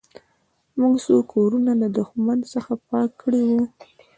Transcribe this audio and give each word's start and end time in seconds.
موږ 0.79 0.93
څو 1.05 1.15
کورونه 1.33 1.71
له 1.81 1.87
دښمن 1.97 2.39
څخه 2.53 2.71
پاک 2.87 3.09
کړي 3.21 3.41
وو 3.49 3.61